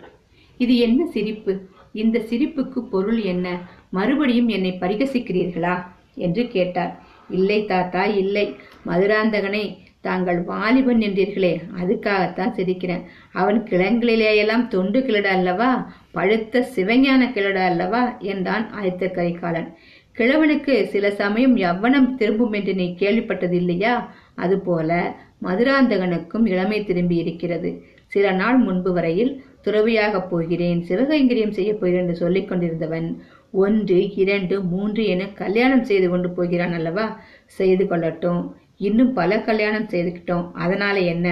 [0.57, 1.61] இது என்ன சிரிப்பு?
[1.93, 3.69] இந்த சிரிப்புக்கு பொருள் என்ன?
[3.89, 5.83] மறுபடியும் என்னை பரிகசிக்கிறீர்களா?
[6.15, 7.03] என்று கேட்டார்.
[7.29, 8.55] இல்லை தாத்தா இல்லை.
[8.85, 13.03] மதுராந்தகனை தாங்கள் வாலிபன் என்றீர்களே அதுக்காகத்தான் சிரிக்கிறேன்.
[13.33, 15.93] அவன் கிழங்கிலேயெல்லாம் தொண்டு கிழடா அல்லவா?
[16.11, 18.17] பழுத்த சிவஞான கிழடா அல்லவா?
[18.17, 19.73] என்றான் ஆதித்த கரிகாலன்.
[20.17, 24.05] கிழவனுக்கு சில சமயம் எவ்வனம் திரும்பும் என்று நீ கேள்விப்பட்டதில்லையா?
[24.35, 27.83] அதுபோல மதுராந்தகனுக்கும் இளமை திரும்பி இருக்கிறது.
[28.07, 35.05] சில நாள் முன்பு வரையில் துறவியாகப் போகிறேன் சிவகைங்கரியம் செய்யப் போகிறேன் என்று சொல்லிக் கொண்டிருந்தவன் ஒன்று இரண்டு மூன்று
[35.05, 37.19] என கல்யாணம் செய்து கொண்டு போகிறான் அல்லவா?
[37.45, 38.51] செய்து கொள்ளட்டும்.
[38.87, 40.47] இன்னும் பல கல்யாணம் செய்துக்கிட்டோம்.
[40.53, 41.27] அதனால என்ன?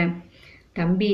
[0.74, 1.14] தம்பி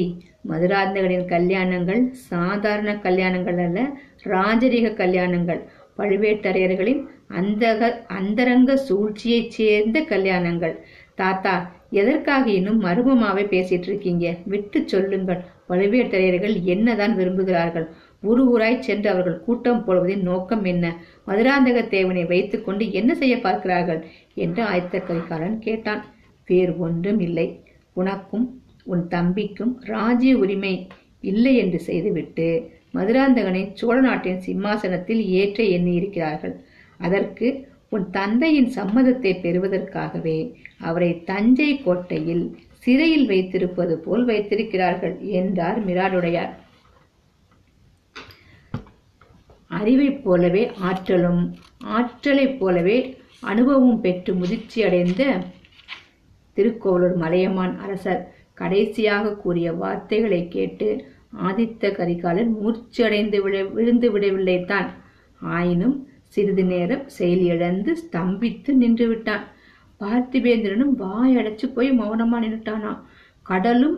[0.49, 3.79] மதுராந்தகனின் கல்யாணங்கள் சாதாரண கல்யாணங்கள் அல்ல
[4.23, 5.61] ராஜரீக கல்யாணங்கள்.
[5.97, 10.75] பழுவேட்டரையர்களின் அந்தக அந்தரங்க சூழ்ச்சியைச் சேர்ந்த கல்யாணங்கள்.
[11.15, 11.53] தாத்தா
[11.89, 15.41] எதற்காக இன்னும் மர்மமாவே பேசிட்டு இருக்கீங்க விட்டு சொல்லுங்கள்.
[15.69, 17.87] பழுவேட்டரையர்கள் என்னதான் விரும்புகிறார்கள்?
[18.21, 20.85] ஒரு ஊராய் சென்று அவர்கள் கூட்டம் போடுவதின் நோக்கம் என்ன?
[21.27, 24.01] மதுராந்தக தேவனை வைத்துக்கொண்டு என்ன செய்ய பார்க்கிறார்கள்?
[24.35, 26.03] என்று ஆயத்த கரிகாலன் கேட்டான்.
[26.47, 27.47] வேறு ஒன்றும் இல்லை
[27.95, 28.45] உனக்கும்
[28.83, 30.73] உன் தம்பிக்கும் ராஜ்ய உரிமை
[31.23, 32.47] இல்லை என்று செய்துவிட்டு
[32.93, 36.55] மதுராந்தகனை சோழ நாட்டின் சிம்மாசனத்தில் ஏற்ற எண்ணி இருக்கிறார்கள்
[36.99, 37.47] அதற்கு
[37.89, 40.37] உன் தந்தையின் சம்மதத்தை பெறுவதற்காகவே
[40.79, 42.45] அவரை தஞ்சை கோட்டையில்
[42.79, 46.53] சிறையில் வைத்திருப்பது போல் வைத்திருக்கிறார்கள் என்றார் மிராடுடையார்
[49.71, 51.41] அறிவைப் போலவே ஆற்றலும்
[51.91, 52.97] ஆற்றலைப் போலவே
[53.43, 55.23] அனுபவம் பெற்று முதிர்ச்சி அடைந்த
[56.57, 58.21] திருக்கோவலூர் மலையமான் அரசர்
[58.53, 60.87] கடைசியாக கூறிய வார்த்தைகளை கேட்டு
[61.47, 64.89] ஆதித்த கரிகாலன் மூர்ச்சியடைந்து விழ விழுந்து விடவில்லை தான்.
[65.41, 65.97] ஆயினும்
[66.33, 69.43] சிறிது நேரம் செயலிழந்து ஸ்தம்பித்து நின்று விட்டான்.
[70.01, 73.01] பார்த்திபேந்திரனும் வாயடைச்சு போய் மௌனமா நின்னுட்டானாம்
[73.43, 73.97] கடலும்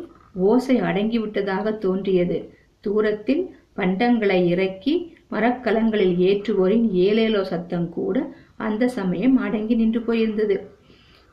[0.50, 2.38] ஓசை அடங்கி விட்டதாக தோன்றியது.
[2.84, 3.44] தூரத்தில்
[3.78, 4.94] பண்டங்களை இறக்கி
[5.32, 8.18] மரக்கலங்களில் ஏற்றுவோரின் ஏலேலோ சத்தம் கூட
[8.58, 10.58] அந்த சமயம் அடங்கி நின்று போயிருந்தது.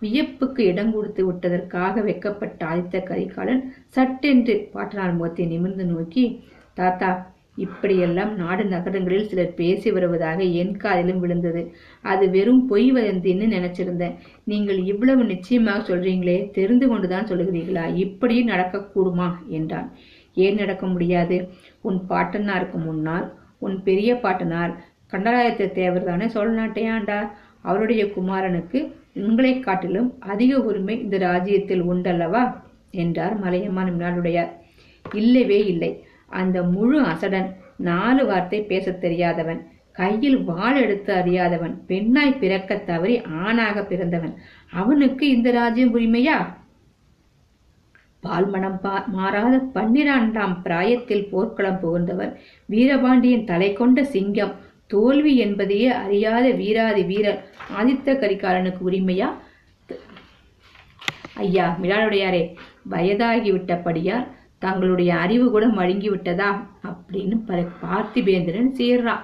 [0.04, 3.62] வியப்புக்கு இடம் கொடுத்து விட்டதற்காக வெக்கப்பட்ட ஆதித்த கரிகாலன்
[3.96, 6.24] சட்டென்று பாட்டனார் முகத்தை நிமிர்ந்து நோக்கி
[6.80, 7.10] தாத்தா
[7.64, 11.62] இப்படியெல்லாம் நாடு நகரங்களில் சிலர் பேசி வருவதாக என் காதிலும் விழுந்தது.
[12.12, 14.16] அது வெறும் பொய் வதந்தின்னு நினைச்சிருந்தேன்.
[14.52, 17.84] நீங்கள் இவ்வளவு நிச்சயமாக சொல்றீங்களே தெரிந்து கொண்டுதான் சொல்லுகிறீர்களா?
[18.04, 19.28] இப்படியும் நடக்கக்கூடுமா?
[19.58, 19.88] என்றான்.
[20.46, 21.38] ஏன் நடக்க முடியாது?
[21.88, 23.28] உன் பாட்டனாருக்கு முன்னால்
[23.66, 24.74] உன் பெரிய பாட்டனார்
[25.12, 27.28] கண்டராயத்த தேவர் தானே சோழ நாட்டை ஆண்டார்.
[27.64, 32.42] அவருடைய குமாரனுக்கு உங்களைக் காட்டிலும் அதிக உரிமை இந்த ராஜ்யத்தில் உண்டல்லவா?
[32.90, 34.48] என்றார் மலையமான் நாடுடையார்
[35.14, 36.04] இல்லவே இல்லை.
[36.26, 39.60] அந்த முழு அசடன் நாலு வார்த்தை பேசத் தெரியாதவன்
[39.92, 44.34] கையில் வாள் எடுத்து அறியாதவன் பெண்ணாய் பிறக்க தவறி ஆணாக பிறந்தவன்.
[44.70, 46.38] அவனுக்கு இந்த ராஜ்யம் உரிமையா?
[48.22, 52.32] பால்மணம் பா மாறாத பன்னிரண்டாம் பிராயத்தில் போர்க்களம் புகுந்தவன்
[52.66, 54.54] வீரபாண்டியன் தலை கொண்ட சிங்கம்
[54.86, 57.40] தோல்வி என்பதையே அறியாத வீராதி வீரர்
[57.78, 59.28] ஆதித்த கரிகாலனுக்கு உரிமையா?
[61.34, 62.42] ஐயா மிலாடுடையாரே
[62.90, 64.26] வயதாகிவிட்டபடியார்
[64.58, 66.50] தங்களுடைய அறிவு கூட மழுங்கி விட்டதா
[66.82, 69.22] அப்படின்னு ப- பார்த்திபேந்திரன் சேர்றான்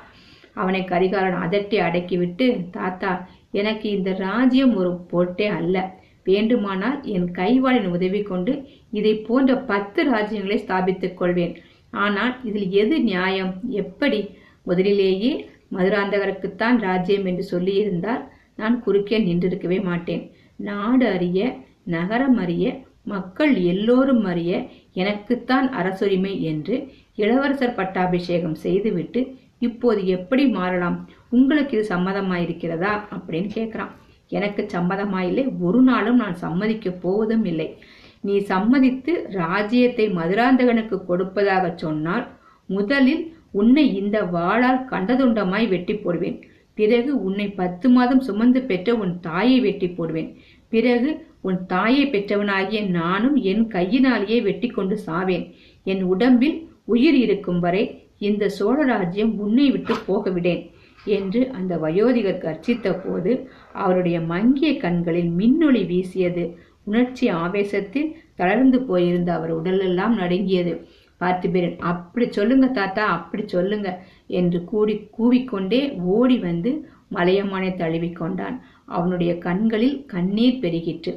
[0.54, 3.12] அவனை கரிகாலன் அதட்டி அடக்கிவிட்டு தாத்தா
[3.50, 5.76] எனக்கு இந்த ராஜ்யம் ஒரு போட்டே அல்ல.
[6.24, 8.52] வேண்டுமானால் என் கைவாளின் உதவி கொண்டு
[8.90, 11.54] இதை போன்ற பத்து ராஜ்யங்களை ஸ்தாபித்துக் கொள்வேன்.
[11.90, 13.54] ஆனால் இதில் எது நியாயம்?
[13.68, 14.20] எப்படி?
[14.62, 18.22] முதலிலேயே மதுராந்தகருக்குத்தான் ராஜ்யம் என்று சொல்லியிருந்தால்
[18.56, 20.30] நான் குறுக்கே நின்றிருக்கவே மாட்டேன்.
[20.56, 30.46] நாடு அறிய நகரம் அறிய மக்கள் எல்லோரும் அறிய எனக்குத்தான் அரசுரிமை என்று இளவரசர் பட்டாபிஷேகம் செய்துவிட்டு இப்போது எப்படி
[30.48, 31.08] மாறலாம்?
[31.30, 32.92] உங்களுக்கு இது சம்மதமாயிருக்கிறதா?
[33.10, 33.90] அப்படின்னு கேட்குறான்.
[34.28, 35.58] எனக்கு சம்மதமாயில்லை.
[35.60, 37.76] ஒரு நாளும் நான் சம்மதிக்க போவதும் இல்லை.
[38.20, 42.26] நீ சம்மதித்து ராஜ்யத்தை மதுராந்தகனுக்கு கொடுப்பதாக சொன்னால்
[42.66, 46.38] முதலில் உன்னை இந்த வாளால் கண்டதுண்டமாய் வெட்டி போடுவேன்.
[46.74, 50.36] பிறகு உன்னை பத்து மாதம் சுமந்து பெற்ற உன் தாயை வெட்டி போடுவேன்.
[50.68, 51.10] பிறகு
[51.40, 55.44] உன் தாயை பெற்றவனாகிய நானும் என் கையினாலேயே வெட்டி கொண்டு சாவேன்.
[55.84, 60.62] என் உடம்பில் உயிர் இருக்கும் வரை இந்த சோழ ராஜ்யம் உன்னை விட்டு போகவிடேன்
[61.04, 66.44] என்று அந்த வயோதிகர் கர்ச்சித்த போது அவருடைய மங்கிய கண்களில் மின்னொளி வீசியது.
[66.84, 70.72] உணர்ச்சி ஆவேசத்தில் தளர்ந்து போயிருந்த அவர் உடலெல்லாம் நடுங்கியது.
[71.20, 73.88] பார்த்திபேரன் அப்படி சொல்லுங்க தாத்தா அப்படி சொல்லுங்க
[74.26, 75.80] என்று கூடி கூவிக்கொண்டே
[76.16, 76.70] ஓடி வந்து
[77.14, 78.56] மலையமானை தழுவி கொண்டான்.
[78.84, 81.12] அவனுடைய கண்களில் கண்ணீர் பெருகிற்று.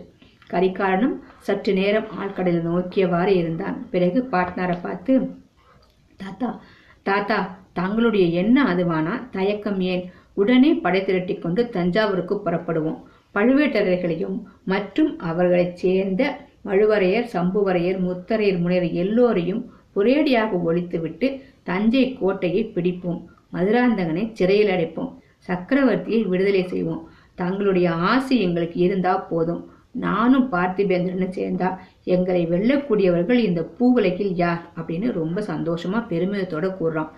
[0.51, 3.77] கரிகாலனும் சற்று நேரம் ஆழ்கடலை நோக்கியவாறு இருந்தான்.
[3.89, 5.13] பிறகு பாட்னாரை பார்த்து
[6.19, 6.49] தாத்தா
[7.03, 7.37] தாத்தா
[7.73, 9.13] தங்களுடைய என்ன அதுவானா?
[9.31, 10.03] தயக்கம் ஏன்?
[10.33, 12.99] உடனே படை திரட்டி கொண்டு தஞ்சாவூருக்கு புறப்படுவோம்.
[13.35, 16.23] பழுவேட்டரையர்களையும் மற்றும் அவர்களைச் சேர்ந்த
[16.65, 19.61] மழுவரையர் சம்புவரையர் முத்தரையர் முனையர் எல்லோரையும்
[19.95, 21.27] ஒரேடியாக ஒழித்துவிட்டு
[21.63, 23.19] தஞ்சை கோட்டையை பிடிப்போம்.
[23.53, 25.11] மதுராந்தகனை சிறையில் அடைப்போம்.
[25.47, 27.03] சக்கரவர்த்தியை விடுதலை செய்வோம்.
[27.35, 29.61] தங்களுடைய ஆசை எங்களுக்கு இருந்தா போதும்.
[29.91, 31.69] நானும் பார்த்திபேந்திரன் சேர்ந்தா
[32.03, 34.61] எங்களை வெல்லக்கூடியவர்கள் இந்த பூவுலகில் யார்?
[34.75, 37.11] அப்படின்னு ரொம்ப சந்தோஷமா பெருமிதத்தோட கூறுறான்.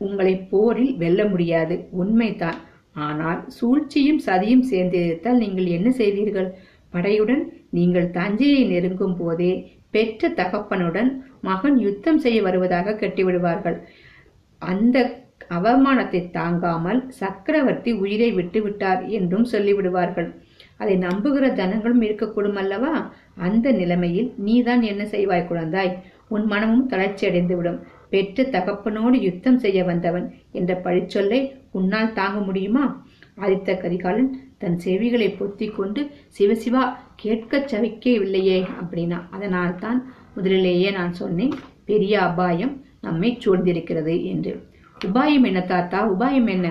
[0.00, 1.88] உங்களை போரில் வெல்ல முடியாது.
[1.90, 2.58] உண்மைதான்.
[2.92, 6.48] ஆனால் சூழ்ச்சியும் சதியும் சேர்ந்திருத்தால் நீங்கள் என்ன செய்வீர்கள்?
[6.92, 9.52] படையுடன் நீங்கள் தஞ்சையை நெருங்கும் போதே
[9.90, 13.78] பெற்ற தகப்பனுடன் மகன் யுத்தம் செய்ய வருவதாக கட்டிவிடுவார்கள்.
[14.62, 14.96] அந்த
[15.50, 20.28] அவமானத்தை தாங்காமல் சக்கரவர்த்தி உயிரை விட்டு விட்டார் என்றும் சொல்லிவிடுவார்கள்.
[20.76, 22.94] அதை நம்புகிற ஜனங்களும் இருக்கக்கூடும் அல்லவா?
[23.36, 25.92] அந்த நிலைமையில் நீதான் என்ன செய்வாய் குழந்தாய்?
[26.28, 27.78] உன் மனமும் தளர்ச்சி அடைந்துவிடும்.
[28.10, 32.84] பெற்ற தகப்பனோடு யுத்தம் செய்ய வந்தவன் என்ற பழிச்சொல்லை உன்னால் தாங்க முடியுமா?
[33.36, 36.82] ஆதித்த கரிகாலன் தன் செவிகளை பொத்தி கொண்டு சிவசிவா
[37.22, 39.98] கேட்கச் சவிக்கவில்லையே அப்படின்னா அதனால் தான்
[40.34, 44.52] முதலிலேயே நான் சொன்னேன் பெரிய அபாயம் நம்மை சூழ்ந்திருக்கிறது என்று.
[45.04, 45.98] உபாயம் என்ன தாத்தா?
[46.10, 46.66] உபாயம் என்ன?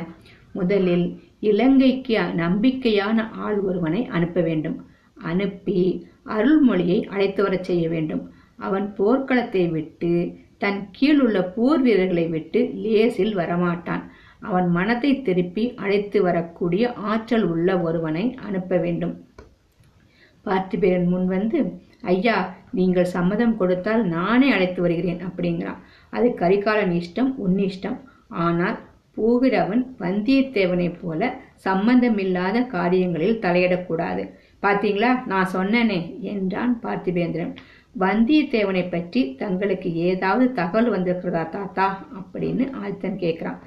[0.51, 1.05] முதலில்
[1.39, 4.77] இலங்கைக்கு நம்பிக்கையான ஆள் ஒருவனை அனுப்ப வேண்டும்.
[5.15, 8.23] அனுப்பி அருள்மொழியை அழைத்து வரச் செய்ய வேண்டும்.
[8.57, 10.11] அவன் போர்க்களத்தை விட்டு
[10.57, 14.03] தன் கீழுள்ள போர் வீரர்களை விட்டு லேசில் வரமாட்டான்.
[14.47, 19.15] அவன் மனத்தை திருப்பி அழைத்து வரக்கூடிய ஆற்றல் உள்ள ஒருவனை அனுப்ப வேண்டும்.
[20.45, 21.59] பார்த்திபேரன் முன் வந்து
[22.13, 22.37] ஐயா
[22.77, 25.79] நீங்கள் சம்மதம் கொடுத்தால் நானே அழைத்து வருகிறேன் அப்படிங்கிறான்.
[26.09, 27.97] அது கரிகாலன் இஷ்டம் உன் இஷ்டம்.
[28.45, 28.77] ஆனால்
[29.17, 31.21] போகிறவன் வந்தியத்தேவனைப் போல
[31.67, 34.23] சம்பந்தமில்லாத காரியங்களில் தலையிடக்கூடாது.
[34.63, 35.99] பார்த்தீங்களா நான் சொன்னேனே
[36.33, 37.53] என்றான் பார்த்திபேந்திரன்.
[37.95, 41.85] வந்தியத்தேவனை பற்றி தங்களுக்கு ஏதாவது தகவல் வந்திருக்கிறதா தாத்தா?
[42.19, 43.59] அப்படின்னு ஆழ்த்தன் கேட்கிறான்.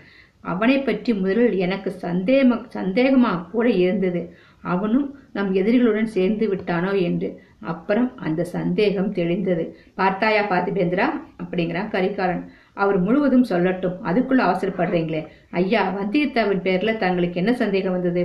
[0.44, 4.22] அவனை பற்றி முதலில் எனக்கு சந்தேக சந்தேகமாக கூட இருந்தது.
[4.62, 7.28] அவனும் நம் எதிரிகளுடன் சேர்ந்து விட்டானோ என்று.
[7.60, 9.64] அப்புறம் அந்த சந்தேகம் தெளிந்தது.
[9.94, 11.06] பார்த்தாயா பார்த்திபேந்திரா
[11.42, 12.42] அப்படிங்கிறான் கரிகாலன்.
[12.74, 13.96] அவர் முழுவதும் சொல்லட்டும்.
[14.04, 15.22] அதுக்குள்ள அவசரப்படுறீங்களே.
[15.50, 18.24] ஐயா வந்தியத்தாவின் பேர்ல தங்களுக்கு என்ன சந்தேகம் வந்தது?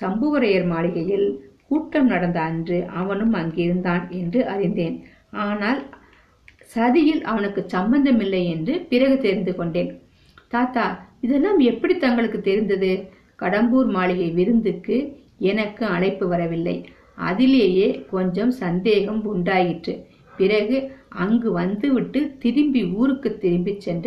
[0.00, 1.26] சம்புவரையர் மாளிகையில்
[1.68, 4.96] கூட்டம் நடந்த அன்று அவனும் அங்கிருந்தான் என்று அறிந்தேன்.
[5.30, 5.80] ஆனால்
[6.74, 9.90] சதியில் அவனுக்கு சம்பந்தமில்லை என்று பிறகு தெரிந்து கொண்டேன்.
[10.48, 10.84] தாத்தா
[11.22, 12.92] இதெல்லாம் எப்படி தங்களுக்கு தெரிந்தது?
[13.38, 14.96] கடம்பூர் மாளிகை விருந்துக்கு
[15.50, 16.76] எனக்கு அழைப்பு வரவில்லை.
[17.30, 19.94] அதிலேயே கொஞ்சம் சந்தேகம் உண்டாயிற்று.
[20.36, 20.76] பிறகு
[21.24, 24.06] அங்கு வந்துவிட்டு திரும்பி ஊருக்கு திரும்பிச் சென்ற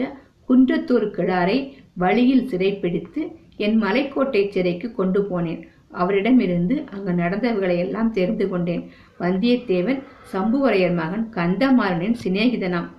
[0.49, 1.57] குன்றத்தூர் கிழாரை
[1.93, 3.21] வழியில் சிறைப்பிடித்து
[3.65, 5.61] என் மலைக்கோட்டை சிறைக்கு கொண்டு போனேன்.
[6.01, 8.83] அவரிடமிருந்து அங்கு நடந்தவர்களை எல்லாம் தெரிந்து கொண்டேன்.
[9.19, 10.01] வந்தியத்தேவன்
[10.33, 12.89] சம்புவரையர் மகன் கந்தமாறனின் சிநேகிதனாம்.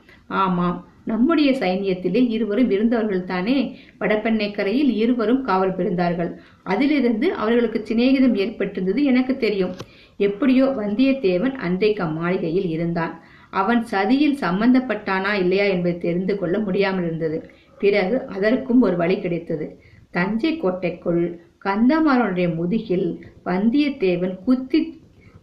[0.43, 3.57] ஆமாம் நம்முடைய சைனியத்திலே இருவரும் இருந்தவர்கள் தானே
[4.01, 6.31] வடபெண்ணைக்கரையில் இருவரும் காவல் பிரிந்தார்கள்.
[6.63, 9.75] அதிலிருந்து அவர்களுக்கு சிநேகிதம் ஏற்பட்டிருந்தது எனக்கு தெரியும்.
[10.17, 13.15] எப்படியோ வந்தியத்தேவன் அன்றைக்கு அம்மாளிகையில் இருந்தான்.
[13.51, 17.39] அவன் சதியில் சம்பந்தப்பட்டானா இல்லையா என்பதை தெரிந்து கொள்ள முடியாமல் இருந்தது.
[17.79, 19.67] பிறகு அதற்கும் ஒரு வழி கிடைத்தது.
[20.11, 21.23] தஞ்சை கோட்டைக்குள்
[21.65, 23.09] கந்தமாறனுடைய முதுகில்
[23.45, 24.81] வந்தியத்தேவன் குத்தி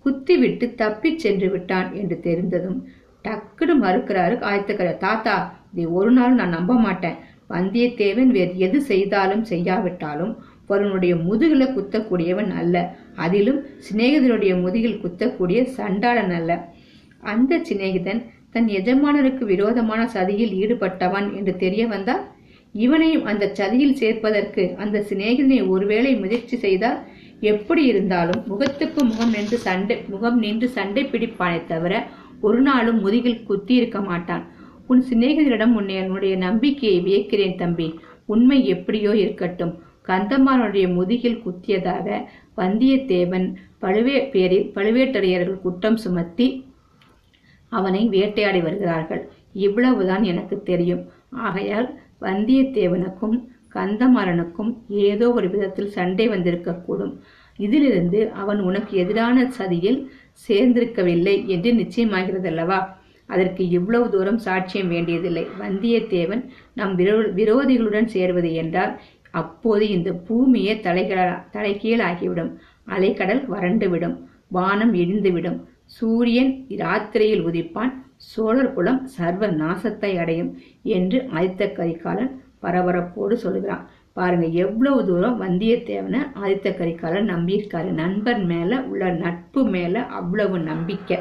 [0.06, 2.80] குத்திவிட்டு தப்பிச் சென்று விட்டான் என்று தெரிந்ததும்
[3.26, 5.36] டக்குன்னு மறுக்கிறாரு ஆயத்தக்கர தாத்தா
[5.74, 7.18] இதை ஒரு நாள் நான் நம்ப மாட்டேன்.
[7.54, 10.34] வந்தியத்தேவன் வேறு எது செய்தாலும் செய்யாவிட்டாலும்
[10.72, 12.76] ஒருவனுடைய முதுகில குத்தக்கூடியவன் அல்ல.
[13.24, 16.52] அதிலும் சிநேகிதனுடைய முதுகில் குத்தக்கூடிய சண்டாளன் அல்ல.
[17.24, 18.22] அந்த சிநேகிதன்
[18.54, 22.24] தன் எஜமானருக்கு விரோதமான சதியில் ஈடுபட்டவன் என்று தெரிய வந்தால்
[22.76, 27.00] இவனையும் அந்த சதியில் சேர்ப்பதற்கு அந்த சிநேகிதனை ஒருவேளை முயற்சி செய்தால்
[27.52, 31.94] எப்படி இருந்தாலும் முகத்துக்கு முகம் நின்று சண்டை முகம் நின்று சண்டை பிடிப்பானே தவிர
[32.44, 34.44] ஒரு நாளும் முதுகில் குத்தி இருக்க மாட்டான்.
[34.88, 37.88] உன் சிநேகிதரிடம் உன்னை என்னுடைய நம்பிக்கையை வியக்கிறேன் தம்பி.
[38.34, 39.74] உண்மை எப்படியோ இருக்கட்டும்.
[40.08, 42.08] கந்தமாறனுடைய முதுகில் குத்தியதாக
[42.58, 43.48] வந்தியத்தேவன்
[43.82, 46.48] பழுவே பேரில் பழுவேட்டரையர்கள் குற்றம் சுமத்தி
[47.72, 49.24] அவனை வேட்டையாடி வருகிறார்கள்.
[49.68, 51.04] இவ்வளவுதான் எனக்கு தெரியும்.
[51.46, 51.88] ஆகையால்
[52.22, 53.38] வந்தியத்தேவனுக்கும்
[53.76, 54.72] கந்தமாறனுக்கும்
[55.10, 57.14] ஏதோ ஒரு விதத்தில் சண்டை வந்திருக்கக்கூடும்.
[57.60, 60.00] இதிலிருந்து அவன் உனக்கு எதிரான சதியில்
[60.48, 62.80] சேர்ந்திருக்கவில்லை என்று நிச்சயமாகிறது அல்லவா
[63.30, 65.44] அதற்கு இவ்வளவு தூரம் சாட்சியம் வேண்டியதில்லை.
[65.62, 66.42] வந்தியத்தேவன்
[66.74, 68.94] நம் விரோ விரோதிகளுடன் சேர்வது என்றால்
[69.32, 71.20] அப்போது இந்த பூமியே தலைகள
[71.54, 72.52] தலைகீழாகிவிடும்.
[72.88, 74.16] அலைக்கடல் வறண்டுவிடும்.
[74.48, 75.58] வானம் இடிந்துவிடும்.
[75.98, 77.94] சூரியன் இராத்திரையில் உதிப்பான்.
[78.32, 80.52] சோழர் குலம் சர்வ நாசத்தை அடையும்
[80.98, 82.32] என்று ஆதித்த கரிகாலன்
[82.64, 83.84] பரபரப்போடு சொல்கிறான்.
[84.14, 87.90] பாருங்க எவ்வளவு தூரம் வந்தியத்தேவனை ஆதித்த கரிகாலன் நம்பியிருக்காரு.
[88.02, 91.18] நண்பர் மேல உள்ள நட்பு மேல அவ்வளவு நம்பிக்கை.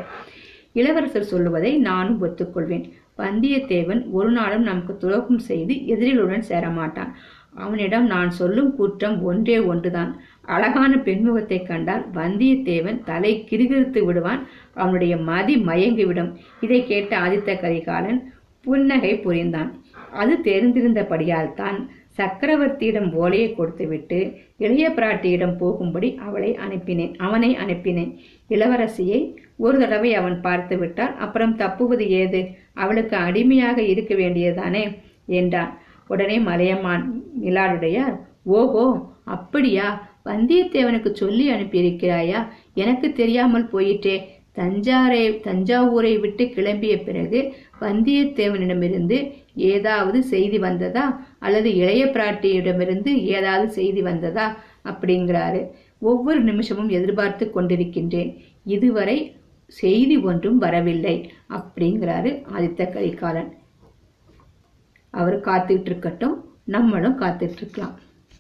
[0.73, 2.85] இளவரசர் சொல்லுவதை நானும் ஒத்துக்கொள்வேன்.
[3.19, 7.11] வந்தியத்தேவன் ஒரு நாளும் நமக்கு துரோகம் செய்து எதிரிகளுடன் சேரமாட்டான்.
[7.55, 10.13] அவனிடம் நான் சொல்லும் குற்றம் ஒன்றே ஒன்றுதான்.
[10.43, 14.43] அழகான பெண்முகத்தை கண்டால் வந்தியத்தேவன் தலை கிருகிருத்து விடுவான்.
[14.75, 16.31] அவனுடைய மதி மயங்கிவிடும்.
[16.61, 18.21] இதை கேட்ட ஆதித்த கரிகாலன்
[18.61, 19.71] புன்னகை புரிந்தான்.
[20.13, 21.79] அது தெரிந்திருந்தபடியால் தான்
[22.19, 24.19] சக்கரவர்த்தியிடம் ஓலையை கொடுத்துவிட்டு
[24.57, 28.11] இளைய பிராட்டியிடம் போகும்படி அவளை அனுப்பினேன் அவனை அனுப்பினேன்.
[28.49, 29.21] இளவரசியை
[29.57, 32.43] ஒரு தடவை அவன் பார்த்து விட்டால் அப்புறம் தப்புவது ஏது?
[32.75, 34.85] அவளுக்கு அடிமையாக இருக்க வேண்டியதானே
[35.27, 35.73] என்றான்.
[36.09, 37.05] உடனே மலையமான்
[37.45, 38.17] மிலாடுடையார்
[38.59, 38.87] ஓஹோ
[39.25, 39.89] அப்படியா?
[40.25, 42.41] வந்தியத்தேவனுக்கு சொல்லி அனுப்பியிருக்கிறாயா?
[42.75, 44.17] எனக்கு தெரியாமல் போயிட்டே
[44.57, 47.41] தஞ்சாரை தஞ்சாவூரை விட்டு கிளம்பிய பிறகு
[47.81, 49.19] வந்தியத்தேவனிடமிருந்து
[49.55, 51.05] ஏதாவது செய்தி வந்ததா?
[51.39, 54.47] அல்லது இளைய பிராட்டியிடமிருந்து ஏதாவது செய்தி வந்ததா?
[54.85, 55.63] அப்படிங்கிறாரு.
[55.99, 58.31] ஒவ்வொரு நிமிஷமும் எதிர்பார்த்து கொண்டிருக்கின்றேன்.
[58.65, 59.37] இதுவரை
[59.67, 61.17] செய்தி ஒன்றும் வரவில்லை
[61.49, 63.51] அப்படிங்கிறாரு ஆதித்த கரிகாலன்.
[65.15, 67.95] அவர் காத்துட்டு இருக்கட்டும் நம்மளும் காத்துட்டு இருக்கலாம்.